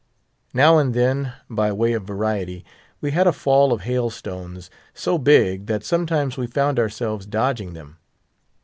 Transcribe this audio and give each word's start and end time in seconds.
Now 0.55 0.79
and 0.79 0.95
then, 0.95 1.33
by 1.47 1.71
way 1.71 1.93
of 1.93 2.05
variety, 2.05 2.65
we 3.01 3.11
had 3.11 3.27
a 3.27 3.31
fall 3.31 3.71
of 3.71 3.81
hailstones, 3.81 4.71
so 4.95 5.19
big 5.19 5.67
that 5.67 5.83
sometimes 5.85 6.37
we 6.37 6.47
found 6.47 6.79
ourselves 6.79 7.27
dodging 7.27 7.73
them. 7.73 7.97